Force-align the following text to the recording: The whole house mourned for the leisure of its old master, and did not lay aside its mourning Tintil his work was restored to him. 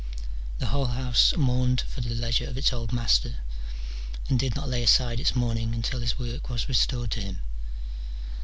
The 0.57 0.65
whole 0.65 0.87
house 0.87 1.35
mourned 1.37 1.81
for 1.81 2.01
the 2.01 2.09
leisure 2.09 2.47
of 2.49 2.57
its 2.57 2.73
old 2.73 2.91
master, 2.91 3.43
and 4.29 4.39
did 4.39 4.55
not 4.55 4.67
lay 4.67 4.81
aside 4.81 5.19
its 5.19 5.35
mourning 5.35 5.73
Tintil 5.73 5.99
his 6.01 6.17
work 6.17 6.49
was 6.49 6.67
restored 6.67 7.11
to 7.11 7.21
him. 7.21 7.37